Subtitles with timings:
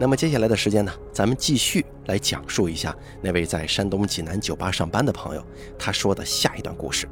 [0.00, 5.44] 那么接下来的时间呢，咱们继续来讲述一下那位在山东济南酒吧上班的朋友
[5.76, 7.08] 他说的下一段故事，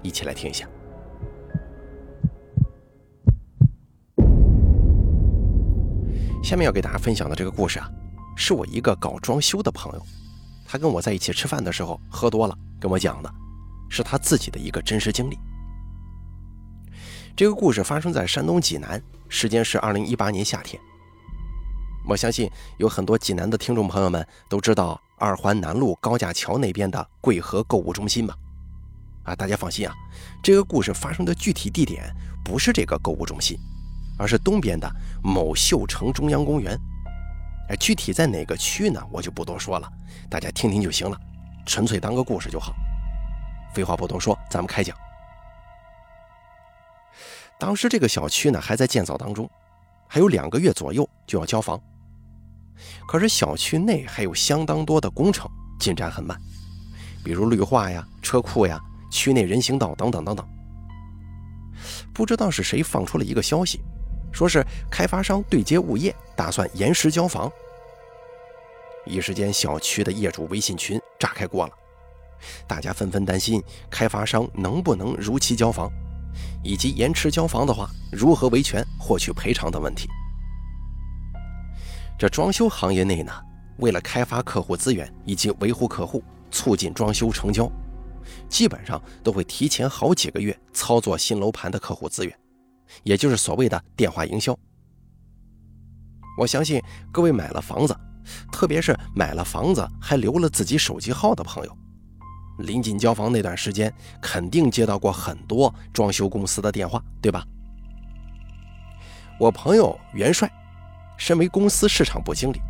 [0.00, 0.68] 一起来听一下。
[6.40, 7.90] 下面要给大家分享的这个故事啊，
[8.36, 10.02] 是我一个搞装修的朋友，
[10.66, 13.34] 他跟我在一起吃饭的时候喝多了跟我讲的，
[13.88, 15.36] 是他自己的一个真实经历。
[17.36, 20.80] 这个故事发生在山东济南，时间是二零一八年夏天。
[22.10, 28.34] 我相信有很多济南的听众朋友们都知道二环南路高架桥那边的贵和购物中心吧？
[29.22, 29.94] 啊，大家放心啊，
[30.42, 32.12] 这个故事发生的具体地点
[32.44, 33.56] 不是这个购物中心，
[34.18, 34.90] 而是东边的
[35.22, 36.76] 某秀城中央公园。
[37.68, 39.00] 哎，具体在哪个区呢？
[39.12, 39.88] 我就不多说了，
[40.28, 41.16] 大家听听就行了，
[41.64, 42.74] 纯粹当个故事就好。
[43.72, 44.96] 废话不多说，咱们开讲。
[47.56, 49.48] 当时这个小区呢还在建造当中，
[50.08, 51.80] 还有两个月左右就要交房。
[53.06, 56.40] 可是小区内还有相当多的工程进展很慢，
[57.24, 60.46] 比如绿化呀、车库呀、区内人行道等等等等。
[62.12, 63.80] 不知道是谁放出了一个消息，
[64.32, 67.50] 说是开发商对接物业打算延时交房。
[69.06, 71.72] 一时间，小区的业主微信群炸开锅了，
[72.66, 75.90] 大家纷纷担心开发商能不能如期交房。
[76.62, 80.08] 以及延迟交房的话，如何维权获取赔偿等问题。
[82.20, 83.32] 这装修行业内呢，
[83.78, 87.66] 为了开发客户资源以及维护客户，促进装修成交，
[88.46, 92.38] 基本上都会提前好几个月操作新楼盘的客户资源，
[93.04, 94.54] 也就是所谓的电话营销。
[96.38, 96.78] 我相信
[97.10, 97.96] 各位买了房子，
[98.52, 101.74] 特别是买了房子还留了自己手机号的朋友。
[102.58, 107.46] 临近交房那段时间，肯定接到过很多装修公司的电话，对吧？
[109.38, 110.52] 我朋友元帅，
[111.20, 112.62] 身为公司市场部经理，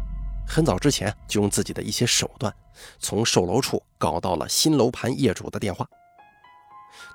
[0.44, 2.52] 很早之前就用自己的一些手段，
[2.98, 5.86] 从售楼处搞到了新楼盘业主的电话。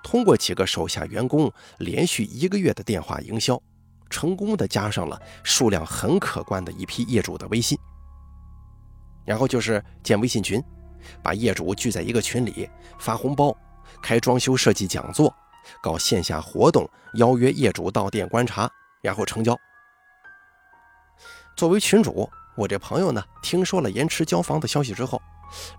[0.02, 3.62] 通过几个手下员工连续一个月的电话营销，
[4.10, 7.78] 成功的加上了数量很可观的一批业主的微信，
[9.26, 10.64] 然后就是建微信群。
[11.22, 13.56] 把业主聚在一个群里发红包，
[14.02, 15.32] 开装修设计讲座，
[15.84, 18.72] 搞线下活动，邀约业主到店观察，
[19.04, 19.54] 然后成交。
[21.56, 25.22] 作为群主，我这朋友呢，听说了延迟交房的消息之后，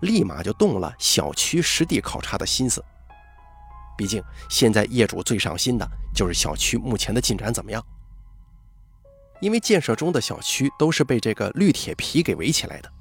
[0.01, 2.83] 立马就动了小区实地考察的心思。
[3.95, 7.83] 毕竟现在业主最上心的就是小区目前的进展怎么样。
[9.39, 12.91] 因为建设中的小区都是被这个绿铁皮给围起来的。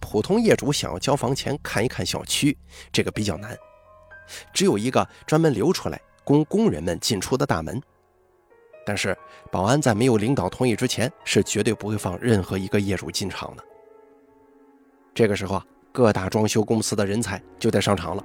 [0.00, 2.56] 普通业主想要交房前看一看小区，
[2.90, 3.54] 这个比较难，
[4.54, 7.82] 只有一个专门留出来供工人们进出的大门。
[8.86, 9.14] 但是
[9.50, 13.64] 保安在没有领导同意之前，是绝对不会放任何一个业主进场的。
[15.12, 18.24] 这个时候啊，各大装修公司的人才就得上场了。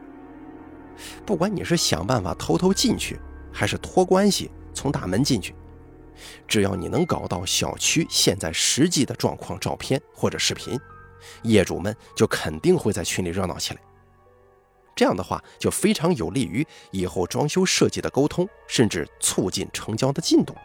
[1.26, 3.20] 不管你是想办法偷偷进去，
[3.52, 5.56] 还是托关系从大门进去，
[6.48, 10.80] 只要你能搞到小区现在实际的状况照片或者视频。
[11.44, 13.82] 业主们就肯定会在群里热闹起来，
[14.96, 20.56] 这样的话就非常有利于以后装修设计的沟通，甚至促进成交的进度。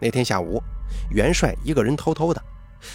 [0.00, 0.62] 那天下午，
[1.10, 2.42] 元帅一个人偷偷的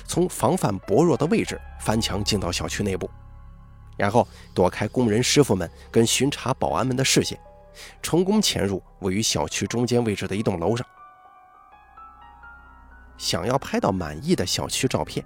[0.05, 3.09] 从防范薄弱的位置翻墙进到小区内部，
[3.97, 7.39] 然后躲开工人师傅们跟巡查保安们的视线，
[8.01, 10.87] 成功潜入位于小区中间位置的一栋楼上。
[13.17, 15.23] 想要拍到满意的小区照片。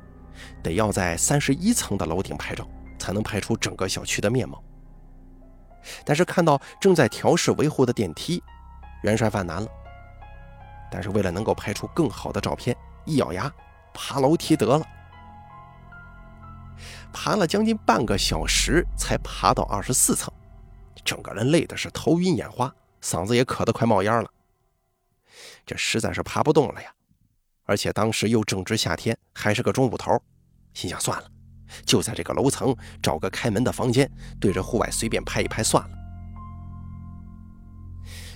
[0.62, 2.64] 得要在三十一层的楼顶拍照，
[3.08, 4.62] 才能拍出整个小区的面貌。
[6.04, 8.44] 但是看到正在调试维护的电梯，
[9.04, 9.68] 元帅犯难了。
[10.92, 12.76] 但是为了能够拍出更好的照片，
[13.06, 13.50] 一咬牙，
[13.94, 14.86] 爬楼梯得了。
[17.14, 20.30] 爬了将近半个小时，才爬到二十四层，
[21.06, 24.30] 整个人累的是头晕眼花，嗓子也渴得快冒烟了。
[25.66, 26.94] 这实在是爬不动了呀。
[27.64, 30.22] 而且当时又正值夏天，还是个中午头，
[30.74, 31.32] 心想算了，
[31.86, 34.10] 就在这个楼层找个开门的房间，
[34.40, 35.98] 对着户外随便拍一拍算了。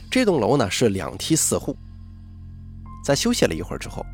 [0.10, 1.76] 这栋楼呢是两梯四户。
[3.04, 4.06] 在休息了一会儿之后，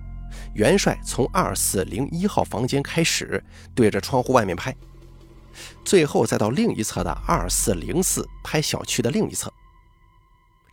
[0.54, 3.44] 元帅从二四零一号房间开始，
[3.76, 4.76] 对着窗户外面拍，
[5.84, 9.52] 最后再到另一侧的二四零四拍小区的另一侧。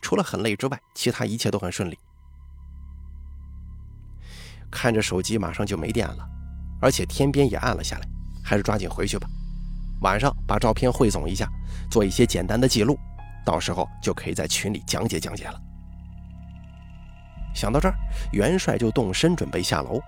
[0.01, 1.97] 除了很累之外，其他一切都很顺利。
[4.71, 6.29] 看着手机马上就没电了，
[6.79, 8.07] 而且天边也暗了下来，
[8.45, 9.27] 还是抓紧回去吧。
[10.01, 11.49] 晚上把照片汇总一下，
[11.89, 12.95] 做一些简单的记录，
[13.43, 15.59] 到时候就可以在群里讲解讲解了。
[17.55, 17.95] 想到这儿，
[18.33, 19.99] 元帅就动身准备下楼，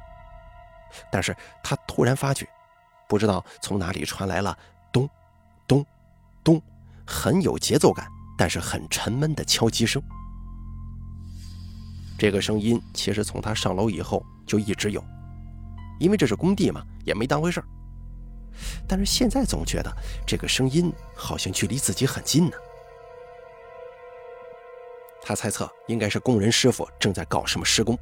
[1.11, 2.45] 但是他突然发觉，
[3.07, 4.55] 不知道从哪里传来了
[4.91, 5.09] 咚、
[5.65, 5.83] 咚、
[6.43, 6.61] 咚，
[7.07, 8.05] 很有节奏感，
[8.37, 10.01] 但是很沉闷的敲击声。
[12.19, 15.01] 这个声音其实从他上楼以后就一直有，
[15.99, 17.67] 因为这是工地嘛，也没当回事儿。
[18.87, 19.91] 但是现在总觉得
[20.25, 22.57] 这个声音好像距离自己很近呢。
[25.21, 27.97] 他猜测应该是工人师傅正在搞什么施工，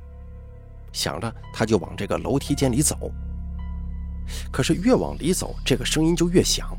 [0.91, 3.11] 想着他就往这个楼梯间里走。
[4.51, 6.77] 可是越往里走，这个声音就越响。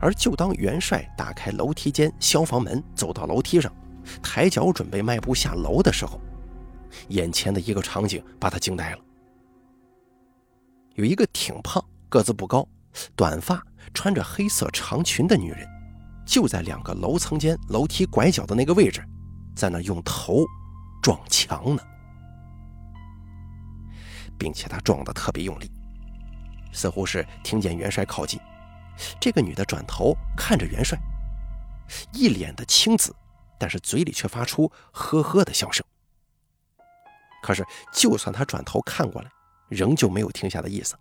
[0.00, 3.70] 而就当元帅打开楼梯间消防门，走到楼梯上，
[4.22, 6.20] 抬脚准备迈步下楼的时候，
[7.08, 8.98] 眼前的一个场景把他惊呆了。
[10.96, 12.66] 有一个挺胖、个子不高、
[13.14, 13.62] 短发、
[13.92, 15.66] 穿着黑色长裙的女人。
[16.26, 19.00] 就在两个楼层间楼梯拐角的那个位置，
[19.54, 20.44] 在那用头
[21.00, 21.82] 撞墙呢，
[24.36, 25.70] 并且他撞得特别用力，
[26.72, 28.40] 似乎是听见元帅靠近。
[29.20, 30.98] 这个女的转头看着元帅，
[32.12, 33.14] 一脸的青紫，
[33.56, 35.86] 但是嘴里却发出呵呵的笑声。
[37.40, 39.30] 可是，就算他转头看过来，
[39.68, 40.96] 仍旧没有停下的意思。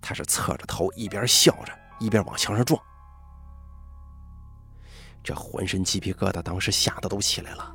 [0.00, 2.80] 他是侧着头，一边笑着，一边往墙上撞。
[5.22, 7.74] 这浑身鸡皮疙瘩，当时吓得都起来了。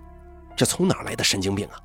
[0.55, 1.79] 这从哪来的神经病啊？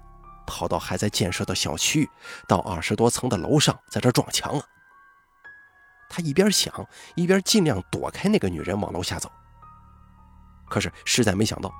[0.47, 2.11] 跑到还在建设的小区，
[2.49, 4.65] 到二十多层的楼上，在这撞墙啊！
[6.09, 6.75] 他一边想，
[7.15, 9.31] 一边尽量躲开那个女人，往楼下走。
[10.69, 11.73] 可是实在没想到，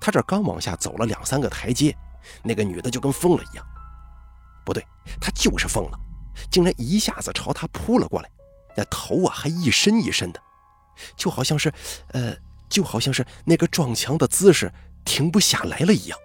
[0.00, 1.96] 他这刚往下走了两三个台阶，
[2.42, 3.66] 那个女的就跟疯了一样。
[4.64, 4.84] 不对，
[5.20, 5.98] 他就是疯了，
[6.50, 8.30] 竟然一下子朝他扑了过来，
[8.76, 10.40] 那头啊还一伸一伸的，
[11.16, 11.72] 就好像是……
[12.12, 12.34] 呃。
[12.70, 14.72] 就好像是那个撞墙的姿势
[15.04, 16.16] 停不下来了一样。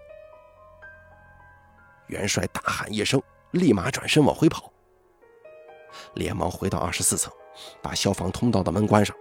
[2.06, 4.72] 元帅大喊一声，立马转身往回跑，
[6.14, 7.32] 连忙回到二十四层，
[7.82, 9.16] 把消防通道的门关上。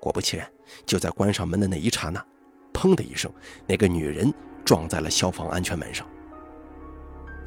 [0.00, 0.48] 果不其然，
[0.86, 2.24] 就在关上门的那一刹那，
[2.72, 3.28] 砰的一声，
[3.66, 4.32] 那个女人
[4.64, 6.06] 撞在了消防安全门上。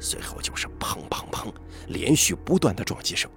[0.00, 1.52] 随后就是砰砰砰，
[1.86, 3.30] 连续不断的撞击声。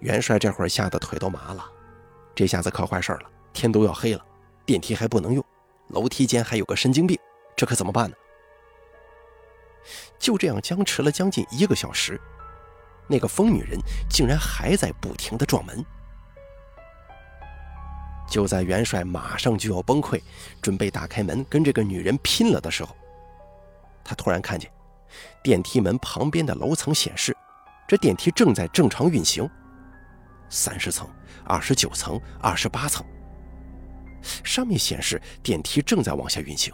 [0.00, 1.64] 元帅这会儿吓得腿都麻了。
[2.34, 4.24] 这下子可坏事了，天都要黑了，
[4.64, 5.44] 电梯还不能用，
[5.88, 7.18] 楼梯间还有个神经病，
[7.56, 8.16] 这可怎么办呢？
[10.18, 12.20] 就这样僵持了将近一个小时，
[13.06, 13.78] 那个疯女人
[14.10, 15.84] 竟然还在不停的撞门。
[18.28, 20.20] 就在元帅马上就要崩溃，
[20.60, 22.94] 准备打开门跟这个女人拼了的时候，
[24.08, 24.70] 他突然看见
[25.42, 27.36] 电梯门旁边的楼层显示，
[27.88, 29.48] 这电梯正在正常运行。
[30.48, 31.08] 三十层、
[31.44, 33.04] 二十九层、二十八层，
[34.44, 36.72] 上面显示电梯正在往下运行。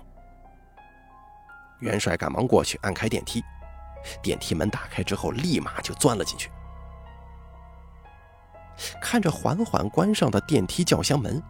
[1.80, 3.42] 元帅赶忙过去按开电梯，
[4.22, 6.50] 电梯门打开之后，立马就钻了进去。
[9.00, 11.42] 看着缓缓关上的电梯轿厢门，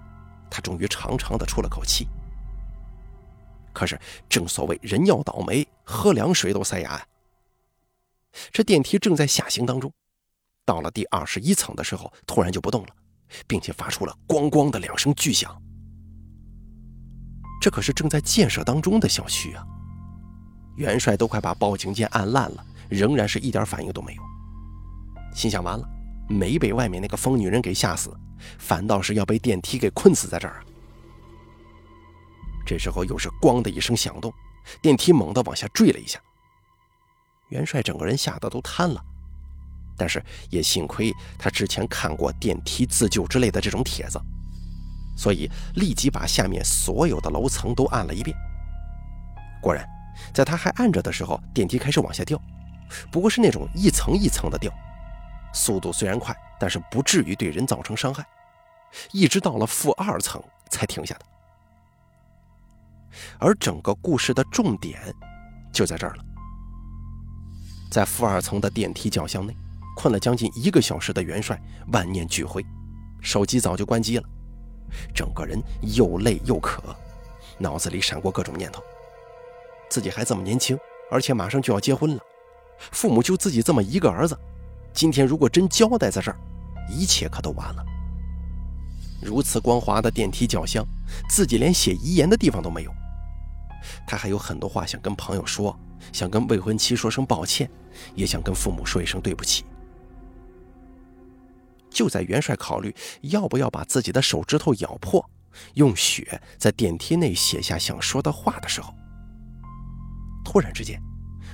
[0.48, 2.06] 他终于长长的出了口气。
[3.72, 3.98] 可是，
[4.28, 7.06] 正所谓人要倒霉，喝凉水都塞牙呀。
[8.50, 9.92] 这电梯正在下行当中。
[10.64, 12.88] 到了第二十一层的时候，突然就不动了，
[13.46, 15.60] 并且发出了“咣咣”的两声巨响。
[17.60, 19.64] 这可是正在建设当中的小区啊！
[20.76, 24.22] 元帅都快把报警键按烂了，仍然是一点反应都没有。
[25.34, 25.88] 心想：完了，
[26.28, 28.16] 没被外面那个疯女人给吓死，
[28.58, 30.64] 反倒是要被电梯给困死在这儿啊。
[32.72, 34.32] 这时候又是“咣”的一声响动，
[34.80, 36.18] 电梯猛地往下坠了一下，
[37.50, 39.04] 元帅整个人吓得都瘫了。
[39.94, 44.18] 但是也幸亏他之前看过电梯自救之类的这种帖子，
[45.18, 48.34] 所以立即把下面所有的楼层都按了一遍。
[49.60, 49.86] 果然，
[50.32, 52.40] 在他还按着的时候，电梯开始往下掉，
[53.10, 54.72] 不过是那种一层一层的掉，
[55.52, 58.26] 速度虽然快，但是不至于对人造成伤害。
[59.12, 61.26] 一直到了负二层才停下的。
[63.38, 65.00] 而整个故事的重点
[65.72, 66.24] 就在这儿了，
[67.90, 69.56] 在负二层的电梯轿厢内。
[69.94, 71.60] 困了将近一个小时的元帅
[71.92, 72.64] 万念俱灰，
[73.20, 74.24] 手机早就关机了，
[75.14, 76.82] 整个人又累又渴，
[77.58, 78.82] 脑子里闪过各种念头。
[79.90, 80.78] 自己还这么年轻，
[81.10, 82.22] 而且马上就要结婚了，
[82.90, 84.34] 父母就自己这么一个儿子，
[84.94, 86.38] 今天如果真交代在这儿，
[86.88, 87.84] 一切可都完了。
[89.20, 90.82] 如此光滑的电梯轿厢，
[91.28, 92.90] 自己连写遗言的地方都没有。
[94.06, 95.78] 他还有很多话想跟朋友说，
[96.12, 97.70] 想跟未婚妻说声抱歉，
[98.14, 99.64] 也想跟父母说一声对不起。
[101.90, 105.28] 就在元帅考虑要不要把自己的手指头咬破，
[105.74, 108.94] 用血在电梯内写下想说的话的时候，
[110.44, 111.00] 突然之间，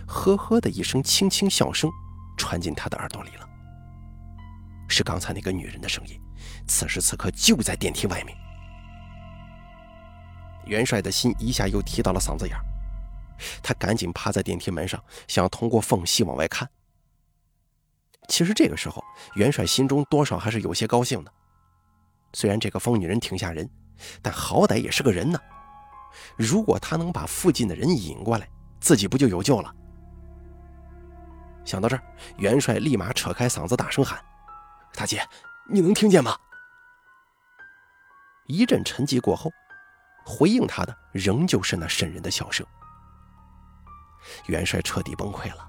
[0.06, 1.90] 呵呵的一声轻轻笑声
[2.36, 3.48] 传进他的耳朵里了。
[4.88, 6.18] 是刚才那个女人的声音，
[6.66, 8.36] 此时此刻就在电梯外面。
[10.68, 12.56] 元帅的心一下又提到了嗓子眼
[13.62, 16.68] 他赶紧趴在电梯门上，想通过缝隙往外看。
[18.28, 19.02] 其实这个时候，
[19.36, 21.32] 元帅心中多少还是有些高兴的。
[22.34, 23.68] 虽然这个疯女人挺吓人，
[24.20, 25.38] 但好歹也是个人呢。
[26.36, 28.48] 如果他能把附近的人引过来，
[28.80, 29.74] 自己不就有救了？
[31.64, 32.02] 想到这儿，
[32.38, 34.22] 元帅立马扯开嗓子大声喊
[34.94, 35.22] ：“大姐，
[35.70, 36.36] 你能听见吗？”
[38.46, 39.50] 一阵沉寂过后，
[40.28, 42.66] 回应他的仍旧是那渗人的笑声。
[44.46, 45.66] 元帅彻底崩溃了，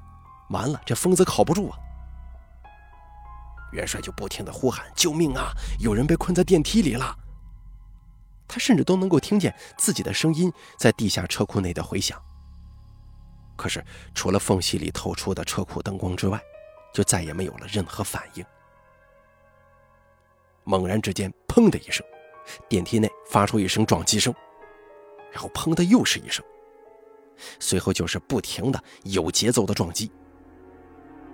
[0.49, 1.77] 完了，这疯子靠不住啊！
[3.71, 5.51] 元帅就不停的呼喊：“救命啊！
[5.79, 7.17] 有人被困在电梯里了！”
[8.49, 12.21] 他甚至都能够听见自己的声音在地下车库内的回响。
[13.55, 16.41] 可是，除了缝隙里透出的车库灯光之外，
[16.93, 18.45] 就再也没有了任何反应。
[20.63, 22.05] 猛然之间，砰的一声，
[22.67, 24.33] 电梯内发出一声撞击声，
[25.31, 26.43] 然后砰的又是一声，
[27.59, 30.11] 随后就是不停的有节奏的撞击。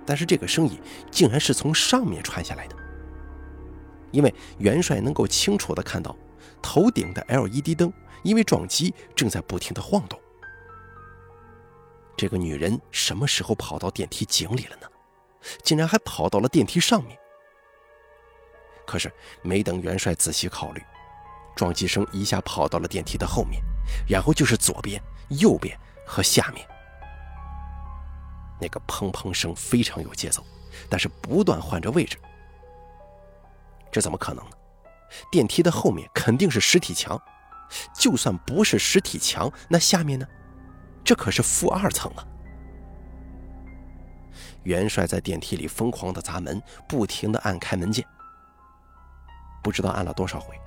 [0.06, 2.76] 但是这个声音竟然是从上面传下来的，
[4.12, 6.16] 因为元帅能够清楚的看到
[6.62, 7.92] 头顶的 LED 灯
[8.24, 10.20] 因为撞击正在不停的晃动。
[12.18, 14.88] 这个女人什么时候跑到电梯井里了呢？
[15.64, 17.18] 竟然还跑到了电梯上面。
[18.86, 19.12] 可是
[19.42, 20.82] 没等元帅仔细考虑，
[21.56, 23.62] 撞击声一下跑到了电梯的后面，
[24.08, 26.68] 然后就是左边、右边和下面。
[28.60, 30.46] 那个砰砰声非常有节奏，
[30.90, 32.18] 但是不断换着位置。
[33.92, 34.52] 这怎么可能呢？
[35.32, 37.22] 电梯的后面肯定是实体墙，
[37.94, 40.28] 就算不是实体墙，那下面呢？
[41.04, 42.26] 这可是负二层啊！
[44.64, 48.06] 元帅在电梯里疯狂的砸门，不停的按开门键，
[49.64, 50.60] 不知道按了多少回。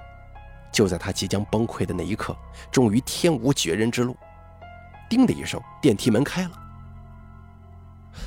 [0.73, 2.37] 就在他即将崩溃的那一刻，
[2.71, 4.17] 终于天无绝人之路，
[5.09, 6.51] 叮的一声，电梯门开了。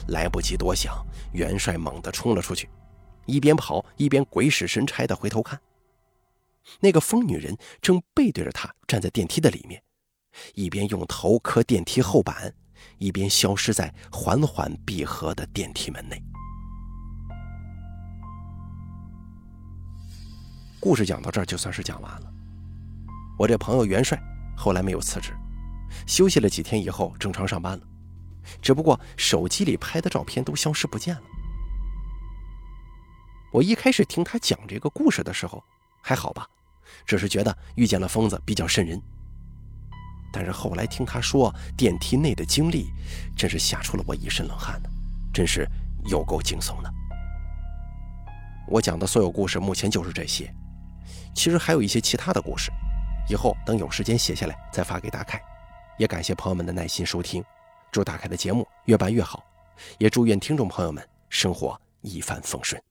[0.07, 2.69] 来不及多想，元帅猛地冲了出去，
[3.25, 5.59] 一边跑一边鬼使神差的回头看，
[6.79, 9.81] 那个疯女人正背对着他站在电梯的里面，
[10.53, 12.53] 一边用头磕电梯后板，
[12.97, 16.23] 一边消失在缓缓闭合的电梯门内。
[20.81, 22.33] 故事讲到这儿就算是讲完了。
[23.37, 24.19] 我这朋友元帅
[24.57, 25.31] 后来没有辞职，
[26.07, 27.83] 休息了几天以后正常上班了。
[28.63, 31.21] 只不过手机里拍的照片都消失不见了。
[33.53, 35.63] 我一开始听他讲这个故事的时候
[36.01, 36.47] 还好吧，
[37.05, 38.99] 只是觉得遇见了疯子比较瘆人。
[40.33, 42.89] 但是后来听他说电梯内的经历，
[43.37, 44.89] 真是吓出了我一身冷汗呢，
[45.31, 45.67] 真是
[46.05, 46.91] 有够惊悚的。
[48.67, 50.51] 我讲的所有故事目前就是这些，
[51.33, 52.71] 其实还有一些其他的故事，
[53.29, 55.41] 以后等有时间写下来再发给大凯。
[55.97, 57.43] 也感谢朋友们的耐心收听。
[57.91, 59.43] 祝大凯的节目越办越好，
[59.97, 62.81] 也祝愿听众朋友们生活一帆风顺。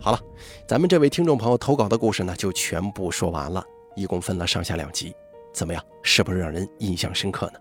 [0.00, 0.20] 好了，
[0.66, 3.64] 咱们这位听众朋友投稿的故事呢，就全部说完了，
[3.96, 5.14] 一共分了上下两集，
[5.52, 5.84] 怎么样？
[6.02, 7.58] 是不是让人印象深刻呢？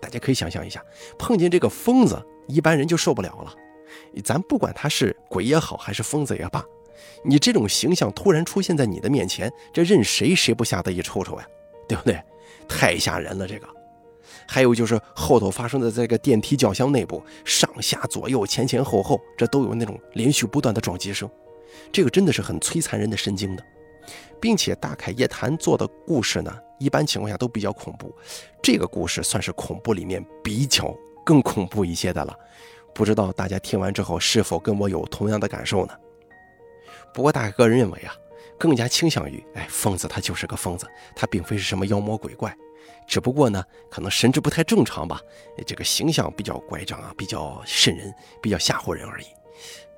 [0.00, 0.84] 大家可以想象一下，
[1.18, 3.54] 碰见这个疯子，一般人就受不了了。
[4.24, 6.64] 咱不管他是鬼也好，还是疯子也罢，
[7.24, 11.46] 你这种形象突然出现在你的面前，这任谁谁不吓得一抽抽呀？
[11.88, 12.20] 对不对？
[12.68, 13.68] 太吓人了，这个。
[14.46, 21.28] 还有就是后头发生的这个电梯轿厢内部，上下左右前前后后，这都有那种连续不断的撞击声，
[21.92, 23.64] 这个真的是很摧残人的神经的。
[24.40, 28.12] 并且大凯夜谈做的故事呢，一般情况下都比较恐怖，
[28.62, 32.34] 这个故事算是恐怖里面比较更恐怖一些的了。
[32.94, 35.96] 不知道大家听完之后是否跟我有同样的感受呢？
[37.12, 38.14] 不过大凯个人认为啊。
[38.58, 42.54] 更加倾向于，哎，疯子他就是个疯子，他并非是什么妖魔鬼怪，
[43.06, 45.18] 只不过呢，可能神志不太正常吧，
[45.66, 49.24] 这个形象比较乖张啊，比较瘆人，比较吓唬人而已。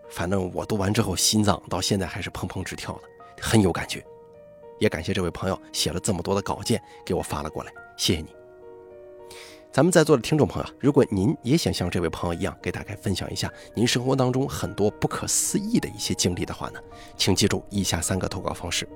[0.09, 3.03] 反正我读完之后，心脏到现在还是砰砰直跳的，
[3.41, 4.01] 很有感觉。
[4.79, 8.42] 也感谢这位朋友写了这么多的稿件给我发了过来，谢谢你。
[9.73, 16.81] 咱们在座的听众朋友，如果您也想像这位朋友一样，给大家分享一下您生活当中很多不可思议的一些经历的话呢，
[17.17, 18.87] 请记住以下三个投稿方式：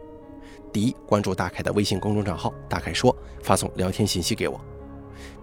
[0.70, 4.60] 第一，关注大凯的微信公众账号“大凯说”，发送聊天信息给我；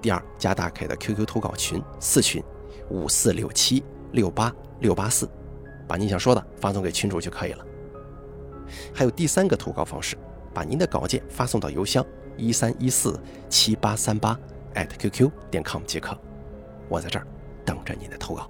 [0.03, 2.43] 第二，加大凯的 QQ 投稿群四群
[2.91, 5.27] 五四六七六八六八四，
[5.87, 7.65] 把您想说的发送给群主就可以了。
[8.93, 10.15] 还有第三个投稿方式，
[10.53, 12.05] 把您的稿件发送到邮箱
[12.37, 14.39] 一三一四七八三八。
[14.75, 16.17] At @QQ 点 com 即可，
[16.89, 17.25] 我在这儿
[17.65, 18.49] 等着你的投稿。